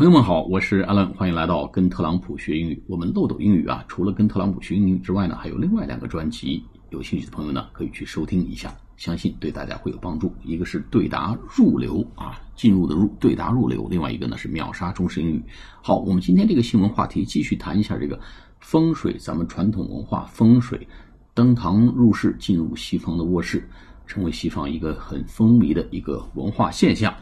[0.00, 2.82] 朋友们好，我是 Alan，欢迎来到跟特朗普学英语。
[2.86, 10.32] 我们漏斗英语啊，除了跟特朗普学英语之外呢，还有另外两个专辑，有兴趣的朋友呢可以去收听一下，相信对大家会有帮助。
[10.42, 15.42] 一个是对答入流啊，进入的入，对答入流；另外一个呢是秒杀中式英语。
[15.82, 18.18] 好，我们今天这个新闻话题继续谈一下这个
[18.58, 20.88] 风水，咱们传统文化风水，
[21.34, 23.68] 登堂入室，进入西方的卧室，
[24.06, 27.14] 成为西方一个很风靡的一个文化现象。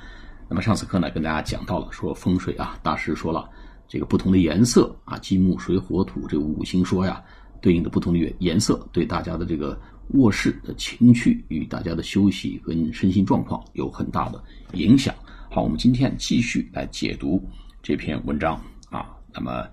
[0.48, 3.48] 那么上次课呢，跟大家讲到了说风水啊，大师说了，
[3.86, 7.22] 这个不同的颜色啊，金木水火土这五行说呀，
[7.60, 9.78] 对应的不同的颜色，对大家的这个
[10.14, 14.42] 卧室的情趣与大家的休息跟身心状况有很大的
[14.72, 15.14] 影响。
[15.50, 17.42] 好，我们今天继续来解读
[17.82, 18.58] 这篇文章
[18.90, 19.14] 啊。
[19.34, 19.66] 那么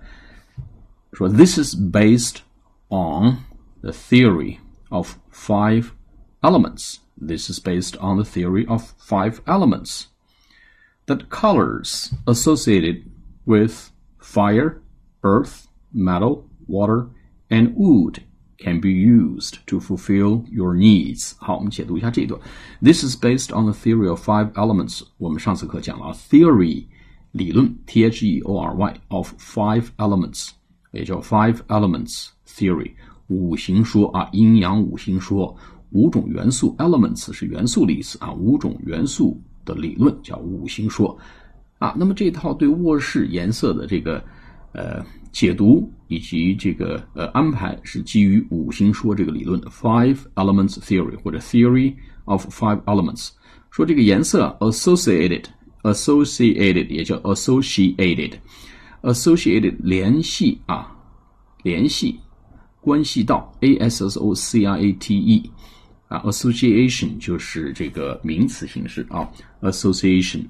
[1.14, 2.36] 说，This is based
[2.88, 3.38] on
[3.80, 4.58] the theory
[4.90, 5.86] of five
[6.42, 6.96] elements.
[7.18, 10.04] This is based on the theory of five elements.
[11.07, 13.03] that colors associated
[13.45, 14.81] with fire,
[15.23, 17.07] earth, metal, water,
[17.49, 18.23] and wood
[18.57, 21.33] can be used to fulfill your needs.
[21.37, 22.39] 好，我们解读一下这一段。
[22.81, 25.01] This is based on the theory of five elements.
[25.17, 26.85] 我们上次课讲了 theory
[27.31, 30.49] 理论，T H E O R Y of five elements，
[30.91, 32.91] 也叫 five elements theory
[33.27, 35.55] 五行说啊，阴阳五行说，
[35.91, 41.14] 五种元素 elements 是元素的意思啊，五种元素 的理论叫五行说，
[41.78, 44.24] 啊，那么这套对卧室颜色的这个
[44.72, 51.94] 呃解读以及这个呃安排是基于五行说这个理论的 Five Elements Theory 或者 Theory
[52.24, 53.30] of Five Elements，
[53.70, 55.44] 说这个颜色 associated
[55.82, 58.32] associated 也叫 associated
[59.02, 60.96] associated 联系啊
[61.62, 62.18] 联系
[62.80, 65.50] 关系到 a s s o c i a t e。
[66.08, 69.28] 啊，association 就是这个名词形式啊
[69.62, 70.44] ，association，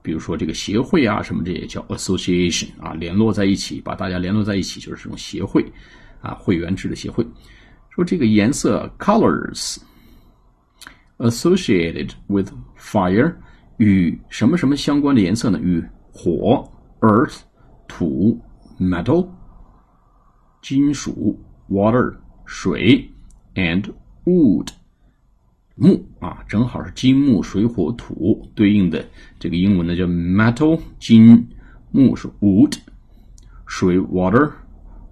[0.00, 5.64] 比如说这个协会啊什么，这也叫 association 啊，联络在一起，把大家联络在一起就是这种协会
[6.22, 7.26] 啊，会员制的协会。
[7.90, 9.76] 说这个颜色 colors
[11.18, 13.32] associated with fire
[13.76, 15.60] 与什么什么相关的颜色呢？
[15.60, 16.66] 与火
[17.00, 17.40] earth
[17.86, 18.40] 土
[18.80, 19.28] metal
[20.62, 21.38] 金属
[21.68, 22.16] water
[22.46, 23.06] 水
[23.54, 23.84] and
[24.24, 24.68] wood。
[25.76, 29.04] 木啊，正好是金木水火土对应的
[29.38, 31.44] 这个英文呢叫 metal 金，
[31.90, 32.76] 木是 wood，
[33.66, 34.50] 水 water，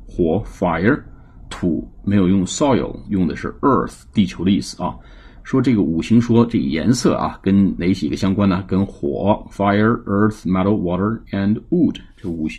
[0.07, 1.03] 火 fire，
[1.51, 4.97] 土没有用 soil，用的是 earth 地球的意思啊。
[5.44, 8.64] 说这个五行说这个颜色啊，跟哪几个相关呢？
[8.68, 12.50] 跟火 fire earth metal water and wood 这五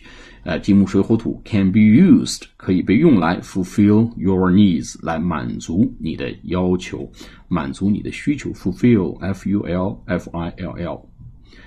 [0.45, 7.07] 呃金木水火土 can be used 可以被用来 fulfill your needs 来满足你的要求，
[7.47, 11.09] 满足你的需求 fulfill f u l f i l l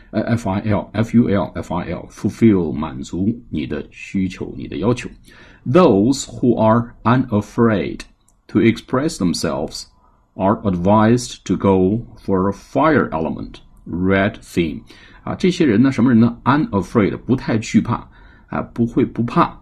[0.09, 5.07] 呃 f i l f u l f i l fulfill 满足你的需求你的要求。
[5.65, 7.99] Those who are unafraid
[8.47, 9.83] to express themselves
[10.36, 13.54] are advised to go for a fire element
[13.86, 14.82] red theme
[15.22, 18.08] 啊，这些人呢，什么人呢？unafraid 不太惧怕
[18.48, 19.58] 啊，不会不怕，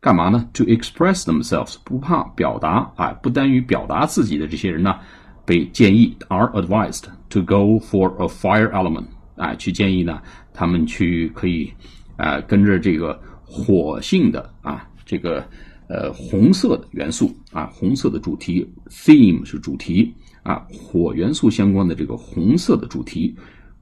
[0.00, 4.96] 干嘛呢？To express themselves 不怕表达啊，不耽于表达自己的这些人呢，
[5.44, 9.06] 被建议 are advised to go for a fire element
[9.36, 10.20] 啊，去建议呢，
[10.52, 11.72] 他们去可以
[12.16, 15.44] 啊，跟着这个火性的啊，这个。
[15.88, 20.12] 呃，红色的元素啊，红色的主题 theme 是主题
[20.42, 23.34] 啊，火元素相关的这个红色的主题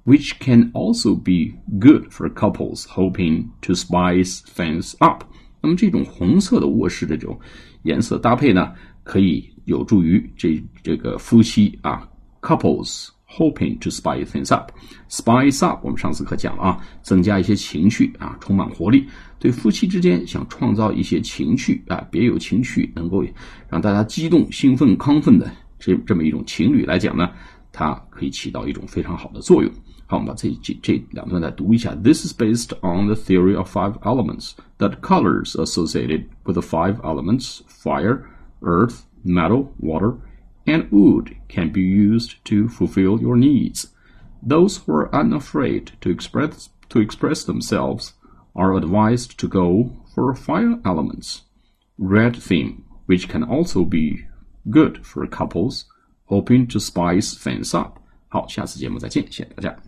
[0.04, 5.22] ，which can also be good for couples hoping to spice things up。
[5.60, 7.38] 那么这种红色的卧室的这种
[7.84, 8.72] 颜色搭配呢，
[9.04, 12.08] 可以有助于这这个夫妻啊
[12.40, 13.10] couples。
[13.36, 14.70] Hoping to spice things up,
[15.08, 19.06] spice up，我们上次课讲了啊，增加一些情趣啊，充满活力。
[19.38, 23.24] 对夫妻之间想创造一些情趣啊，别有情趣，能够
[23.70, 27.30] 让大家激动、兴奋、亢奋的这这么一种情侣来讲呢，
[27.72, 29.72] 它可以起到一种非常好的作用。
[30.06, 31.94] 好，我们把这这这两段再读一下。
[31.94, 37.60] This is based on the theory of five elements that colors associated with the five elements:
[37.66, 38.24] fire,
[38.60, 40.16] earth, metal, water.
[40.65, 43.87] and wood can be used to fulfill your needs.
[44.41, 48.13] Those who are unafraid to express to express themselves
[48.55, 51.43] are advised to go for fire elements.
[51.97, 54.25] Red theme, which can also be
[54.69, 55.85] good for couples
[56.25, 57.99] hoping to spice things up.
[58.29, 59.87] 好，下次节目再见，谢谢大家。